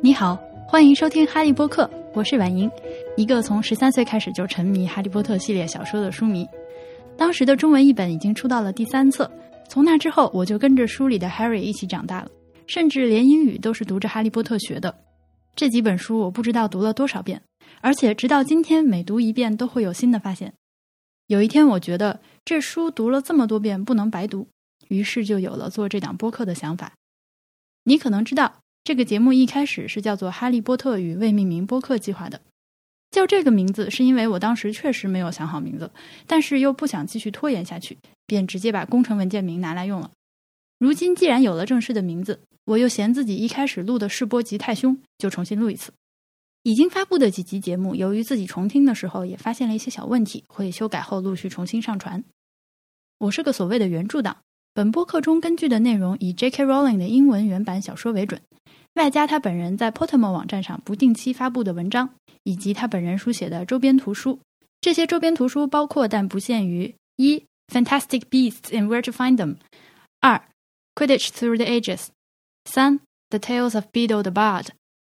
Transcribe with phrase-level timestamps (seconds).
[0.00, 0.36] 你好，
[0.68, 2.70] 欢迎收听《哈利波特》，我是婉莹，
[3.16, 6.46] 一个从十三岁开始就沉迷《哈利波特》系列小说的书迷。
[7.16, 9.28] 当时的中文译本已经出到了第三册，
[9.68, 12.30] 从那之后我就跟着书里的 Harry 一起长大了，
[12.68, 14.96] 甚至连英语都是读着《哈利波特》学的。
[15.56, 17.42] 这几本书我不知道读了多少遍，
[17.80, 20.54] 而且直到今天每读一遍都会有新的发现。
[21.26, 24.46] 有一天我觉得这书读了这么多遍不能白读，
[24.86, 26.92] 于是就有了做这档播客的想法。
[27.82, 28.60] 你可能知道。
[28.88, 32.40] 这个节目一开始是叫做《哈利波特与未命名播客计划》的，
[33.10, 35.90] 叫这个名字是因为我当时确实没有想好名字，
[36.26, 40.10] 但是又不想继续拖延下去，便直接把工程文件名拿来用了。
[40.78, 45.92] 如今既然有了正式的名字，我又嫌自己一开始录的试播集太凶，就重新录一次。
[46.62, 52.24] 已经发布的几集节目，由于自己重听的时候也发现了一些小问题，会修改后陆续重新上传。
[53.18, 54.38] 我是个所谓的原著党，
[54.72, 56.64] 本播客中根据的内容以 J.K.
[56.64, 58.40] Rowling 的英文原版小说为准。
[58.97, 64.39] 外加他本人在 Pottermore 网站上不定期发布的文章，以及他本人书写的周边图书。
[64.81, 69.55] 这些周边图书包括但不限于：一、Fantastic Beasts and Where to Find Them；
[70.19, 70.41] 二、
[70.93, 72.07] Quidditch Through the Ages；
[72.65, 74.67] 三、The Tales of Beedle the Bard；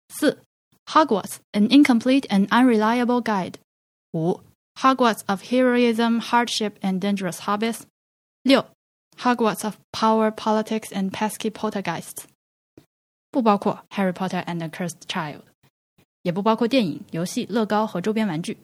[0.09, 0.43] 四、
[0.87, 3.55] Hogwarts An Incomplete and Unreliable Guide；
[4.13, 4.41] 五、
[4.75, 7.83] Hogwarts of Heroism, Hardship and Dangerous Hobbies；
[8.43, 8.67] 六、
[9.19, 12.27] Hogwarts of Power, Politics and Pesky Poltergeists。
[13.36, 15.34] 不包括《Harry Potter and the Cursed Child》，
[16.22, 18.56] 也不包括电影、游戏、乐高和周边玩具。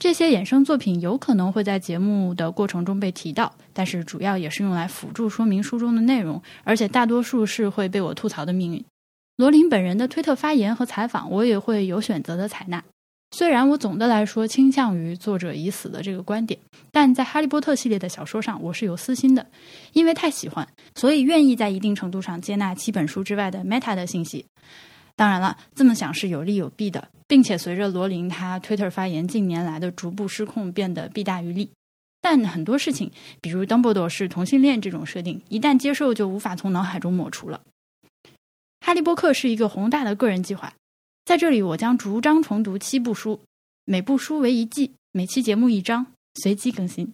[0.00, 8.84] 这些衍生作品有可能会在节目的过程中被提到，但是主要也是用来辅助说明书中的内容，而且大多数是会被我吐槽的命运。
[9.36, 12.82] 罗琳本人的推特发言和采访，我也会有选择的采纳。
[13.32, 16.58] 虽然我总的来说倾向于作者已死的这个观点，
[16.90, 19.46] 但在《哈利波特》系列的小说上，我是有私心的，
[19.92, 24.44] 因为太喜欢，所以愿意在一定程度上接纳七本书之外的 meta 的信息。
[25.14, 31.70] 当然了，这么想是有利有弊的，并且随着罗琳他 Twitter 发言近年来的逐步失控，变得弊大于利。
[32.20, 33.10] 但很多事情，
[33.40, 37.60] 比如 Dumbledore 是同性恋这种设定，一旦接受就无法从脑海中抹除了。
[38.80, 40.72] 《哈利波特》是一个宏大的个人计划。
[41.24, 43.40] 在这里，我将逐章重读七部书，
[43.84, 47.12] 每部书为一季，每期节目一章，随机更新。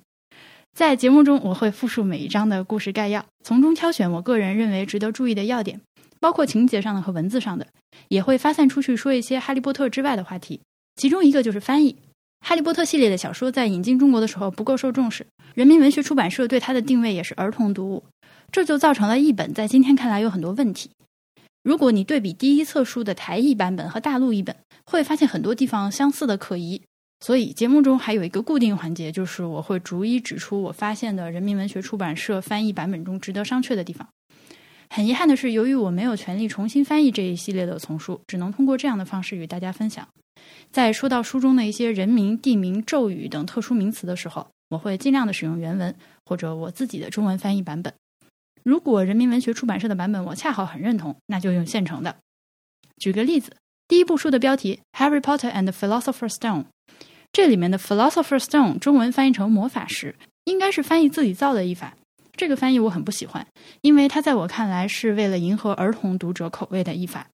[0.72, 5.80] 在节目中，我会复述每一章的故事概要，从中挑选我个人认为值得注意的要点，
[6.20, 7.66] 包括情节上的和文字上的，
[8.08, 10.60] 也会发散出去说一些《哈利波特》之外的话题。
[10.96, 11.92] 其中一个就是翻译，
[12.40, 18.04] 《哈利波特》系列的小说在引进中国的时候不够受重视，人民文学出版社对它的定位也是儿童读物，
[18.52, 20.90] 这就造成了译本在今天看来有很多问题。
[21.66, 24.54] 如果你对比第一册书的台译版本和大陆译本，
[24.84, 26.80] 会发现很多地方相似的可疑。
[27.18, 34.06] 所以节目中还有一个固定环节，就是我会逐一指出我发现的人民文学出版社翻译版本中值得商榷的地方。
[34.90, 40.06] 很遗憾的是，由于我没有权利重新翻译这一系列的丛书，只能通过这样的方式与大家分享。
[40.70, 45.92] 在说到书中的一些人名、地名、咒语等特殊名词的时候，我会尽量的使用原文
[46.24, 47.92] 或者我自己的中文翻译版本。
[48.66, 52.16] 如果人民文学出版社的版本我恰好很认同，那就用现成的。
[52.96, 53.54] 举个例子，
[53.86, 56.62] 第一部书的标题《Harry Potter and the Philosopher's Stone》，
[57.30, 60.16] 这里面的 Philosopher's Stone 中文翻译成魔法石，
[60.46, 61.94] 应该是翻译自己造的译法。
[62.36, 63.46] 这个翻译我很不喜欢，
[63.82, 67.28] 因为它在我看来是为了迎合儿童读者口味的译法。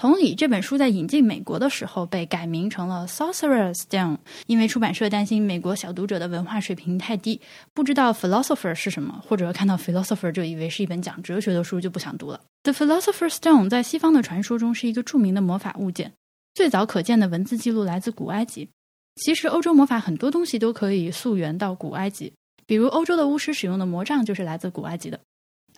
[0.00, 4.14] 同理，这本书在引进美国的时候被改名成了《Sorcerer's Stone》，
[4.46, 7.40] 因为出版社担心美国小读者的文化水平太低，
[7.74, 12.40] 不知道 philosopher 是什么，或者看到 philosopher 就以为是一本讲哲学的书，就不想读了。
[12.62, 16.12] The Philosopher's Stone 在西方的传说中是一个著名的魔法物件，
[16.54, 18.68] 最早可见的文字记录来自古埃及。
[19.16, 22.32] 其实，欧洲魔法很多东西都可以溯源到古埃及，
[22.66, 25.18] 比如欧洲的巫师使用的魔杖就是来自古埃及的。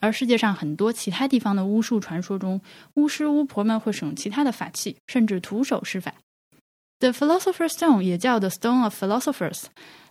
[0.00, 2.60] 而世界上很多其他地方的巫术传说中，
[2.94, 6.14] 巫师巫婆们会使用其他的法器，甚至徒手施法。
[6.98, 9.64] The Philosopher's Stone 也叫 The Stone of Philosophers，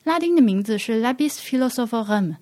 [0.04, 2.36] 拉丁的名字是 Labis Philosophorum。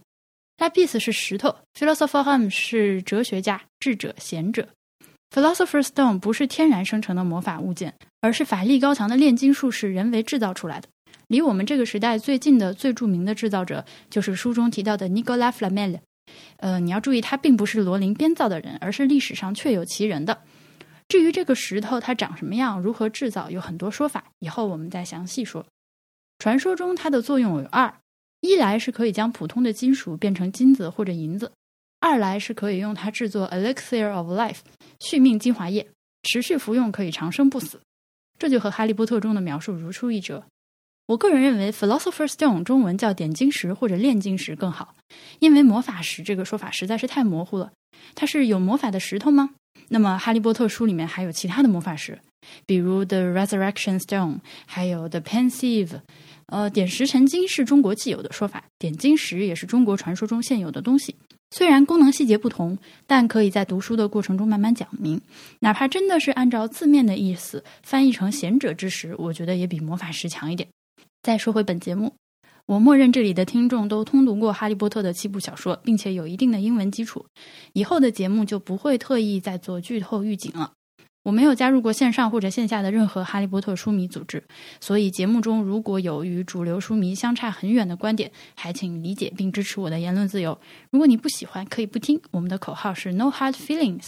[0.57, 4.69] Labis 是石头，Philosophorum 是哲学家、智者、贤者。
[5.35, 10.87] Philosopher's Stone 不是天然生成的魔法物件，而是法力高强的炼金术士人为制造出来的。
[11.27, 15.99] 离我们这个时代最近的最著名的制造者，就是书中提到的 Nicola Flamel。
[16.57, 20.41] 呃，你要注意，他并不是罗琳编造的人，而是历史上确有其人的。
[21.07, 25.65] 至于这个石头它长什么样，如何制造，有很多说法，以后我们再详细说。
[26.39, 27.93] 传说中它的作用有二：
[28.41, 31.47] 一来是可以将普通的金属变成金子或者银子；
[31.99, 34.59] 二来是可以用它制作 elixir of life
[34.99, 35.87] 续命精华液，
[36.23, 37.79] 持续服用可以长生不死。
[38.37, 40.43] 这就和哈利波特中的描述如出一辙。
[41.07, 44.93] 我个人认为 “philosopher's stone” 中文叫点金石或者炼金石更好，
[45.39, 47.71] 因为魔法石这个说法实在是太模糊了。
[48.13, 49.51] 它是有魔法的石头吗？
[49.87, 52.19] 那么《哈利波特》书里面还有其他的魔法石，
[52.65, 56.01] 比如 The Resurrection Stone，还有 The pensive。
[56.47, 61.15] 呃，点石成金是中国既有的说法，点金石也是中国传说中现有的东西。
[61.51, 65.21] 虽然功能细节不同，但可以在读书的过程中慢慢讲明。
[65.59, 70.67] 哪怕真的是按照字面的意思翻译成贤者之石，我觉得也比魔法石强一点。
[71.23, 72.13] 再说回本节目，
[72.65, 77.25] 我默认这里的听众都通读过《哈利波特》的七部小说，并且有一定的英文基础。
[77.73, 80.71] 以后的节目就不会特意再做剧透预警了。
[81.23, 84.41] 我没有加入过线上或者线下的任何《哈利波特》书迷组织，
[84.79, 90.57] 所以节目中如果有与主流书迷相差很远的观点，还请理解并支持我的言论自由。
[90.89, 92.21] 如果你不喜欢，可以不听。
[92.31, 94.07] 我们的口号是 No Hard Feelings。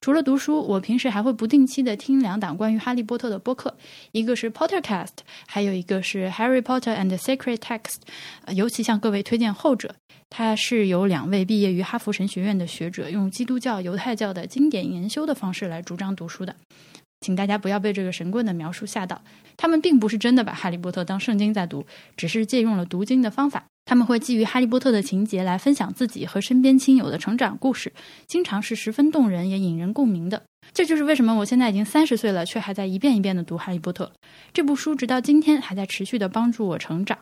[0.00, 3.76] 除了读书，我平时还会不定期的听两档关于哈利波特的播客，
[4.12, 5.08] 一个是 Pottercast，
[5.46, 7.96] 还有一个是 Harry Potter and Secret Text。
[8.54, 9.94] 尤其向各位推荐后者，
[10.30, 16.54] 它是由两位毕业于哈佛神学院的学者用基督教、犹太教的经典研修的方式来主张读书的。
[17.22, 19.22] 请大家不要被这个神棍的描述吓到，
[19.56, 21.84] 他们并不是真的把哈利波特当圣经在读，
[22.16, 23.64] 只是借用了读经的方法。
[23.86, 27.92] 他们会基于哈利波特的情节来分享自己和身边亲友的成长故事，
[28.26, 30.42] 经常是十分动人也引人共鸣的。
[30.74, 34.12] 这就是为什么我现在已经三十岁了，却还在一遍一遍的读哈利波特
[34.52, 37.16] 这部书，直到今天还在持续的帮助我成长。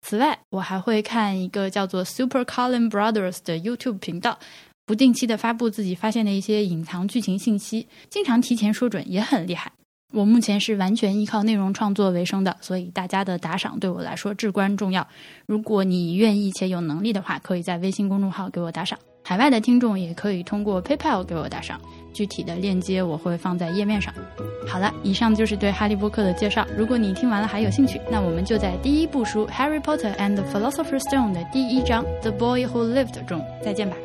[0.00, 4.38] 此外，我还会看一个叫做 Super Colin Brothers 的 YouTube 频道，
[4.86, 9.72] 不定期的发布自己发现的一些隐藏剧情信息，经常提前说准，也很厉害。
[10.10, 15.06] 我目前是完全依靠内容创作为生的，所以大家的打赏对我来说至关重要。
[15.44, 18.98] 如果你愿意且有能力的话，可以在微信公众号给我打赏。
[19.22, 21.78] 海外的听众也可以通过 PayPal 给我打赏，
[22.14, 24.14] 具体的链接我会放在页面上。
[24.66, 26.66] 好了，以上就是对哈利波特的介绍。
[26.74, 33.96] 如果你听完了还有兴趣，那我们就在第一部书《Harry Potter and the Philosopher's Stone》的第一章《The Boy Who Lived》中再见吧。